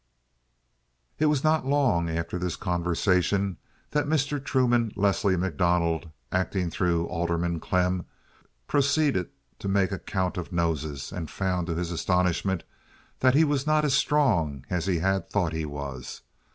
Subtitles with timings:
[1.19, 3.57] It was not long after this conversation
[3.91, 4.43] that Mr.
[4.43, 8.05] Truman Leslie MacDonald, acting through Alderman Klemm,
[8.67, 9.29] proceeded
[9.59, 12.63] to make a count of noses, and found to his astonishment
[13.19, 16.23] that he was not as strong as he had thought he was.